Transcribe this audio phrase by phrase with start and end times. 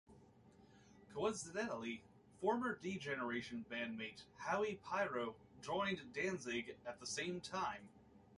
[1.13, 2.01] Coincidentally,
[2.39, 7.87] former D Generation bandmate Howie Pyro joined Danzig at the same time.